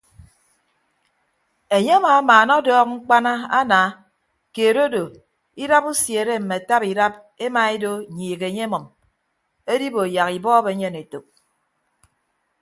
Enye 1.75 1.93
amamaana 1.97 2.51
ọdọọk 2.59 2.87
mkpana 2.91 3.31
ana 3.59 3.79
keed 4.53 4.75
odo 4.85 5.03
idap 5.63 5.85
usiere 5.91 6.33
mme 6.39 6.55
ataba 6.59 6.85
idap 6.91 7.13
emaedo 7.45 7.91
nyiik 8.15 8.41
enye 8.47 8.63
emʌm 8.67 8.85
edibo 9.73 10.01
yak 10.15 10.29
ibọọb 10.37 10.65
enyen 10.71 10.95
etәk. 11.01 11.25